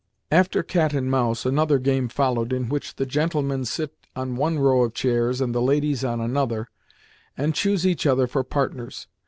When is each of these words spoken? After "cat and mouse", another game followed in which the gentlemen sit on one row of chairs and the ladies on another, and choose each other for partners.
After 0.31 0.63
"cat 0.63 0.93
and 0.95 1.11
mouse", 1.11 1.45
another 1.45 1.77
game 1.77 2.07
followed 2.07 2.51
in 2.51 2.69
which 2.69 2.95
the 2.95 3.05
gentlemen 3.05 3.65
sit 3.65 3.93
on 4.15 4.35
one 4.35 4.57
row 4.57 4.81
of 4.81 4.95
chairs 4.95 5.39
and 5.39 5.53
the 5.53 5.61
ladies 5.61 6.03
on 6.03 6.19
another, 6.19 6.69
and 7.37 7.53
choose 7.53 7.85
each 7.85 8.07
other 8.07 8.25
for 8.25 8.43
partners. 8.43 9.05